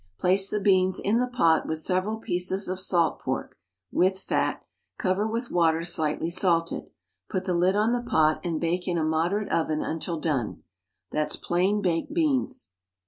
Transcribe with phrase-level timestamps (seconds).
[0.17, 3.55] Place the beans in the pot with several pieces of salt pork
[3.91, 4.65] (with fat),
[4.97, 6.89] cover with water slightly salted.
[7.29, 10.63] Put the lid on the pot and bake in a moderate oven until done.
[11.11, 12.69] That's plain baked beans.